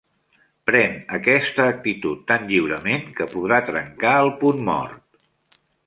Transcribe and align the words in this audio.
Pren 0.69 0.95
aquesta 1.17 1.67
actitud 1.75 2.25
tan 2.33 2.49
lliurement 2.53 3.07
que 3.21 3.31
podrà 3.35 3.63
trencar 3.71 4.19
el 4.27 4.35
punt 4.45 4.69
mort. 4.73 5.25